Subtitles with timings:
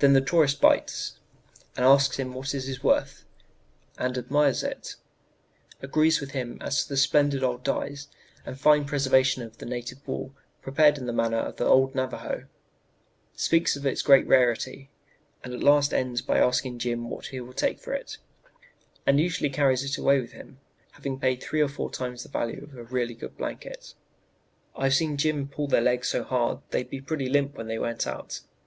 [0.00, 1.18] "Then the tourist 'bites,'
[1.78, 3.24] and asks him what it is worth,
[3.96, 4.96] and admires it,
[5.80, 8.08] agrees with him as to the splendid old dyes
[8.44, 12.48] and fine preservation of the native wool prepared in the manner of the old Navajo,
[13.34, 14.90] speaks of its great rarity,
[15.42, 18.18] and at last ends by asking Jim what he will take for it,
[19.06, 20.60] and usually carries it away with him,
[20.90, 23.94] having paid three or four times the value of a really good blanket.
[24.76, 28.06] "I've seen Jim pull their legs so hard they'd pretty near limp when they went
[28.06, 28.40] out.